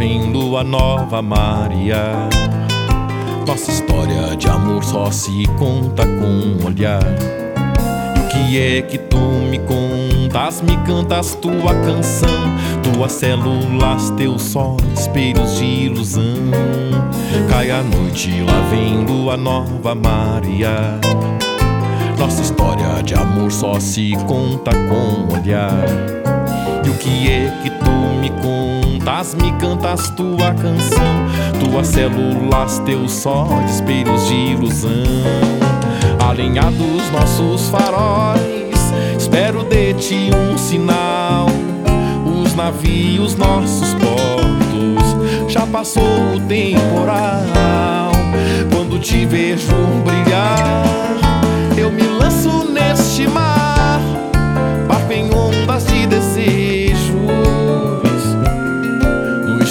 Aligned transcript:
vem 0.00 0.32
lua 0.32 0.64
nova 0.64 1.20
Maria. 1.20 2.26
Nossa 3.46 3.70
história 3.70 4.34
de 4.34 4.48
amor 4.48 4.82
só 4.82 5.10
se 5.10 5.44
conta 5.58 6.06
com 6.06 6.24
um 6.24 6.66
olhar. 6.66 7.04
E 8.16 8.18
o 8.18 8.28
que 8.28 8.58
é 8.58 8.80
que 8.80 8.96
tu 8.96 9.18
me 9.18 9.58
contas? 9.58 10.62
Me 10.62 10.74
cantas 10.86 11.34
tua 11.34 11.74
canção, 11.84 12.30
tuas 12.82 13.12
células, 13.12 14.08
teus 14.12 14.40
sóis, 14.40 14.82
espelhos 14.98 15.58
de 15.58 15.66
ilusão. 15.66 16.48
Cai 17.50 17.70
a 17.70 17.82
noite, 17.82 18.30
lá 18.40 18.58
vem 18.70 19.04
lua 19.04 19.36
nova 19.36 19.94
Maria. 19.94 20.98
Nossa 22.18 22.40
história 22.40 23.02
de 23.02 23.14
amor 23.14 23.52
só 23.52 23.78
se 23.78 24.12
conta 24.26 24.70
com 24.70 25.34
um 25.34 25.38
olhar. 25.38 26.19
E 26.84 26.88
o 26.88 26.94
que 26.94 27.30
é 27.30 27.60
que 27.62 27.70
tu 27.70 27.90
me 28.20 28.30
contas? 28.30 29.34
Me 29.34 29.52
cantas 29.52 30.10
tua 30.10 30.54
canção, 30.54 31.26
tuas 31.58 31.88
células, 31.88 32.78
teus 32.80 33.12
sóis, 33.12 33.74
espelhos 33.74 34.26
de 34.28 34.34
ilusão. 34.34 34.90
Alinhados 36.28 37.10
nossos 37.10 37.68
faróis, 37.68 38.78
espero 39.18 39.64
de 39.64 39.94
ti 39.94 40.30
um 40.34 40.56
sinal. 40.56 41.46
Os 42.24 42.54
navios, 42.54 43.36
nossos 43.36 43.94
portos, 43.94 45.52
já 45.52 45.66
passou 45.66 46.34
o 46.36 46.40
temporal. 46.40 48.12
Quando 48.72 48.98
te 48.98 49.26
vejo 49.26 49.74
brilhar, 50.04 50.29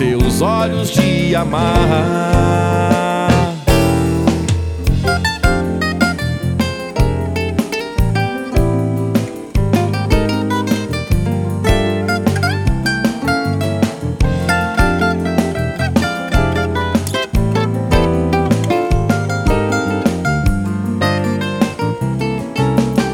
teus 0.00 0.40
olhos 0.40 0.92
de 0.92 1.36
amar. 1.36 1.68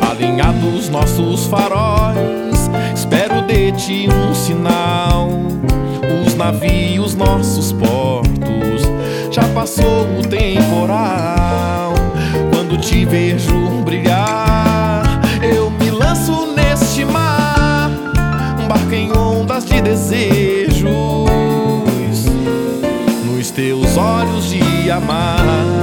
Alinhados 0.09 0.89
nossos 0.89 1.47
faróis, 1.47 2.70
espero 2.95 3.42
de 3.42 3.73
ti 3.73 4.09
um 4.09 4.33
sinal. 4.33 5.16
Os 6.37 6.39
navios, 6.39 7.15
nossos 7.15 7.73
portos, 7.73 8.83
já 9.31 9.42
passou 9.55 10.03
o 10.19 10.23
temporal. 10.29 11.95
Quando 12.53 12.77
te 12.79 13.06
vejo 13.06 13.55
brilhar, 13.83 15.03
eu 15.42 15.70
me 15.70 15.91
lanço 15.91 16.53
neste 16.55 17.07
mar, 17.07 17.91
um 18.62 18.69
barco 18.69 18.92
em 18.92 19.11
ondas 19.17 19.64
de 19.64 19.81
desejos, 19.81 20.91
nos 23.25 23.51
teus 23.51 23.97
olhos 23.97 24.51
de 24.51 24.91
amar. 24.91 25.76